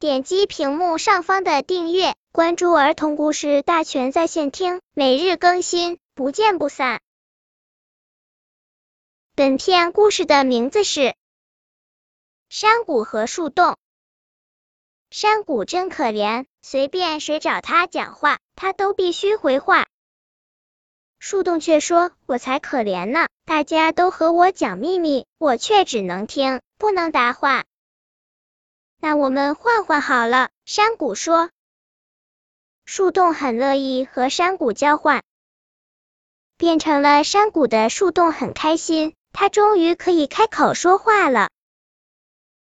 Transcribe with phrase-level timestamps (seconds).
[0.00, 7.00] 点击屏幕上方的订阅，关注儿童故事大全在线听，每日更新，不见不散。
[9.34, 11.00] 本片故事的名字是
[12.48, 13.72] 《山谷和树洞》。
[15.10, 19.88] 山谷真可怜，随便谁找他讲话，他都必须回话。
[21.18, 27.64] 树洞却说：“我才可怜呢，大家都和我讲秘密，我却只能听，不能答话。”
[28.98, 31.50] 那我们换换好了，山谷说。
[32.84, 35.22] 树洞很乐意和山谷交换，
[36.56, 41.50] 变成了山谷的树洞很开心，他终于可以开口说话了。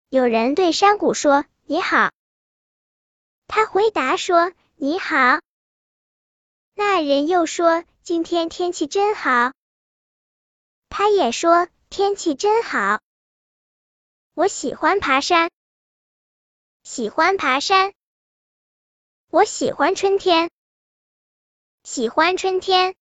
[0.10, 2.12] 有人对山谷说：“你好。”
[3.48, 5.40] 他回答说：“你好。”
[6.76, 7.84] 那人又说。
[8.06, 9.52] 今天天气真好，
[10.90, 13.00] 他也说天气真好。
[14.36, 15.50] 我喜欢爬山，
[16.88, 17.94] 喜欢爬山。
[19.32, 20.52] 我喜欢春天，
[21.84, 22.94] 喜欢春天。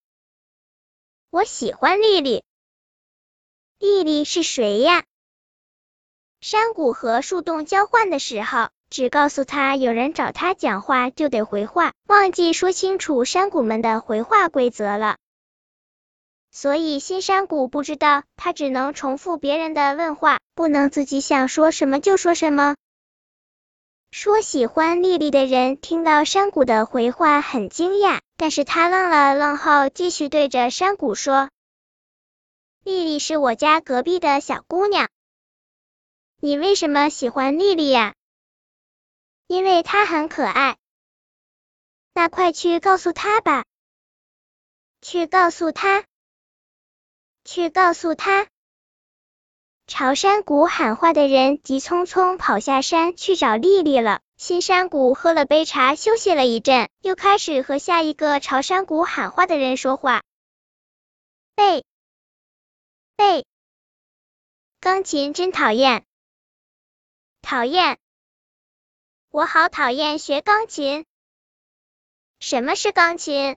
[1.29, 2.43] 我喜欢丽丽，
[3.77, 5.05] 丽丽是谁呀？
[6.41, 8.69] 山谷和树洞交换的时候。
[8.89, 15.17] 只告诉他有人找他讲话就得回话，忘记说清楚山谷们的回话规则了。
[16.49, 22.75] 所以新山谷不知道，他只能重复别人的问话，不能自己想说什么就说什么。
[24.17, 31.49] 说喜欢丽丽的人听到山谷的回话很惊讶，但是他愣了愣后，继续对着山谷说
[32.85, 35.09] ：“丽丽是我家隔壁的小姑娘，
[36.37, 38.15] 你为什么喜欢丽丽呀？”
[39.47, 40.77] 因为她很可爱，
[42.13, 43.65] 那快去告诉她吧。
[45.01, 46.05] 去告诉她，
[47.43, 48.47] 去告诉她。
[49.87, 54.21] 朝山谷喊话的人急匆匆跑下山去找丽丽了。
[54.35, 60.23] 新山谷喝了杯茶，休息了一阵，又开始和下一个朝山谷喊话的人说话。
[61.53, 61.85] 背，
[63.15, 63.45] 背，
[64.81, 66.03] 钢琴真讨厌，
[67.41, 67.99] 讨厌。
[69.29, 71.05] 我好讨厌学钢琴。
[72.39, 73.55] 什么是钢琴？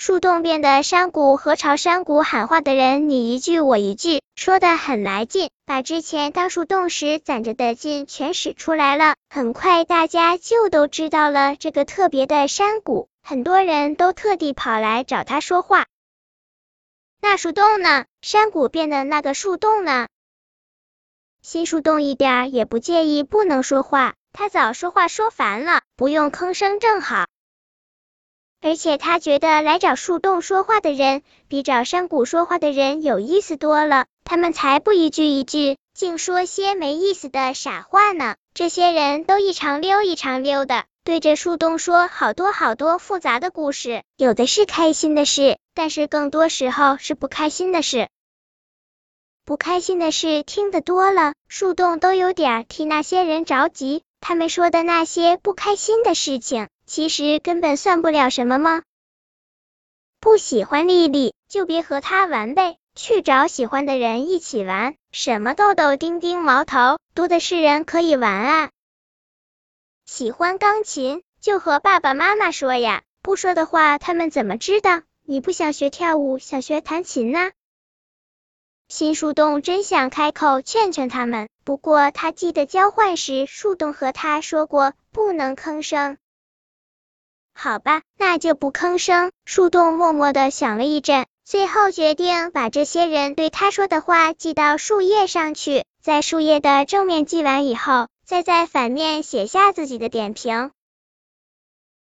[0.00, 9.16] 树洞边的山谷和朝山谷喊话的人，你一句我一句，说的很来劲，把之前当树洞时攒着的劲全使出来了。
[9.28, 15.84] 很快大家就都知道了这个特别的山谷，很多人都特地跑来找他说话。
[17.20, 18.06] 那树洞呢？
[18.22, 20.08] 山谷变的那个树洞呢？
[21.42, 24.14] 新树洞一点也不介意不能说话。
[24.32, 27.26] 他早说话说烦了，不用吭声正好。
[28.62, 34.06] 而且他觉得来找树洞说话的人，比找山谷说话的人有意思多了。
[34.22, 38.36] 他们才不一句一句，净说些没意思的傻话呢。
[38.52, 48.08] 这些人都一长溜一长溜的，对着树洞说好多好多复杂的故事，有的是开心的事，但是更多时候是不开心的事。
[49.46, 54.02] 不开心的事听得多了，树洞都有点替那些人着急。
[54.20, 58.82] 他们说的那些不开心的事情，其实根本算不了什么吗？
[60.18, 64.96] 不喜欢丽丽，就别和她玩呗，去找喜欢的人一起玩。
[65.12, 68.70] 什么豆豆丁丁毛头，多的是人可以玩啊。
[70.04, 77.52] 喜欢钢琴，就和爸爸妈妈说呀，不说的话，他们怎么知道你不想学跳舞，想学弹琴呢？
[78.88, 86.18] 新树洞真想开口劝劝他们，不过他记得交换时树洞和他说过不能吭声。
[87.62, 89.32] 好吧，那就不吭声。
[89.44, 100.70] 树洞默默的想了一阵，最后决定把这些人对他说的话记到树叶上去，在树叶的正面记完以后，再在反面写下自己的点评。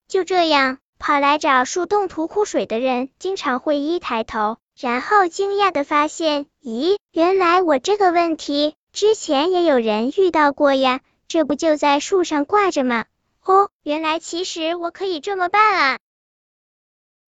[0.07, 4.59] 就这样，跑来找树洞吐苦水的人，经常会一抬头。
[4.79, 13.07] 然后惊讶的发现，咦，原来我这个问题之前也有人遇到过呀，这不就在树上挂着吗？
[13.49, 15.99] 哦，原来其实我可以这么办啊！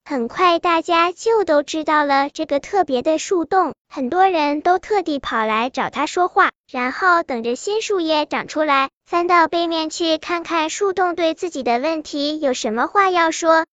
[0.04, 13.64] 很快大家就都知道了这个特别的树洞，很多人都特地跑来找他说话，然后等着新树叶长出来，翻到背面去看看树洞对自己的问题有什么话要说。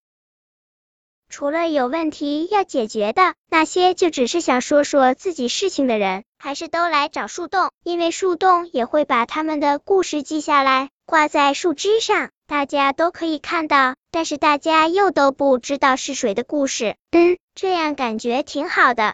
[1.30, 13.96] 除了有问题要解决的那些，就只是想说说自己事情的人，还是都来找树洞，因为树洞也会把他们的故事记下来，挂在树枝上，大家都可以看到。
[14.10, 19.14] 但是大家又都不知道是谁的故事，嗯，这样感觉挺好的。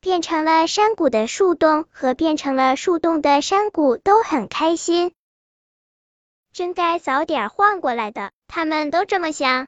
[0.00, 5.12] 变成了山谷的树洞和变成了树洞的山谷都很开心。
[6.52, 8.30] 真该早点换过来的。
[8.46, 9.66] 他们都这么想。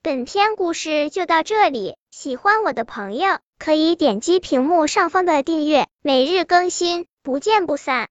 [0.00, 8.02] 本篇故事就到这里，喜欢我的朋友可以点击屏幕上方的订阅，每日更新，不见不散。